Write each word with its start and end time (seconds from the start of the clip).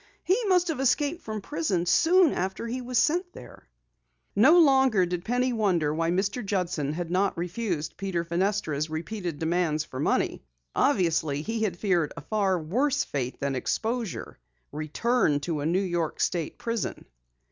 "He 0.23 0.45
must 0.47 0.69
have 0.69 0.79
escaped 0.79 1.21
from 1.21 1.41
prison 1.41 1.85
soon 1.85 2.33
after 2.33 2.65
he 2.65 2.81
was 2.81 2.97
sent 2.97 3.33
there!" 3.33 3.67
No 4.35 4.57
longer 4.57 5.05
did 5.05 5.23
Penny 5.23 5.53
wonder 5.53 5.93
why 5.93 6.09
Mr. 6.09 6.43
Judson 6.43 6.93
had 6.93 7.11
not 7.11 7.37
refused 7.37 7.97
Peter 7.97 8.23
Fenestra's 8.23 8.89
repeated 8.89 9.37
demands 9.37 9.83
for 9.83 9.99
money. 9.99 10.41
Obviously 10.75 11.43
he 11.43 11.61
had 11.61 11.77
feared 11.77 12.13
a 12.17 12.21
far 12.21 12.57
worse 12.59 13.03
fate 13.03 13.39
than 13.39 13.53
exposure 13.53 14.39
return 14.71 15.39
to 15.41 15.59
the 15.59 15.67
New 15.67 15.83
York 15.83 16.19
state 16.19 16.57
prison. 16.57 17.05